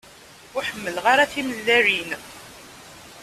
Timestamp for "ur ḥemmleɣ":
0.55-1.05